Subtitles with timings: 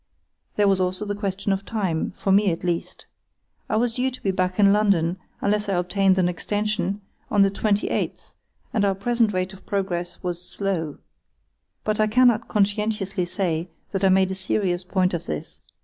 [0.55, 3.05] There was also the question of time, for me at least.
[3.69, 7.51] I was due to be back in London, unless I obtained an extension, on the
[7.51, 8.33] 28th,
[8.73, 10.97] and our present rate of progress was slow.
[11.83, 15.61] But I cannot conscientiously say that I made a serious point of this.